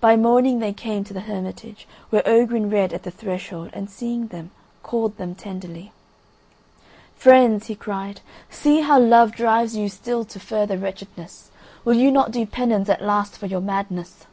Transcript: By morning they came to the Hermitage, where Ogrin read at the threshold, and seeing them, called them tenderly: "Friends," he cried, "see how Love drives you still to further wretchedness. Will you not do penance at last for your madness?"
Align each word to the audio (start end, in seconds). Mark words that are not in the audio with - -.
By 0.00 0.16
morning 0.16 0.60
they 0.60 0.72
came 0.72 1.04
to 1.04 1.12
the 1.12 1.20
Hermitage, 1.28 1.86
where 2.08 2.26
Ogrin 2.26 2.70
read 2.72 2.94
at 2.94 3.02
the 3.02 3.10
threshold, 3.10 3.68
and 3.74 3.90
seeing 3.90 4.28
them, 4.28 4.50
called 4.82 5.18
them 5.18 5.34
tenderly: 5.34 5.92
"Friends," 7.16 7.66
he 7.66 7.74
cried, 7.74 8.22
"see 8.48 8.80
how 8.80 8.98
Love 8.98 9.32
drives 9.32 9.76
you 9.76 9.90
still 9.90 10.24
to 10.24 10.40
further 10.40 10.78
wretchedness. 10.78 11.50
Will 11.84 11.96
you 11.98 12.10
not 12.10 12.30
do 12.30 12.46
penance 12.46 12.88
at 12.88 13.02
last 13.02 13.36
for 13.36 13.44
your 13.44 13.60
madness?" 13.60 14.24